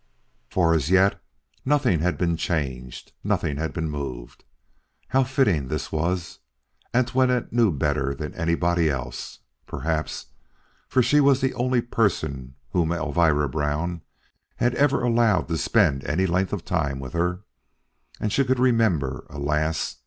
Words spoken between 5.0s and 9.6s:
How fitting this was, Antoinette knew better than anybody else,